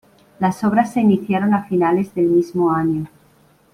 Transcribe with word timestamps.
Las 0.39 0.63
obras 0.63 0.93
se 0.93 1.01
iniciaron 1.01 1.53
a 1.53 1.65
finales 1.65 2.15
del 2.15 2.25
mismo 2.25 2.71
año. 2.71 3.05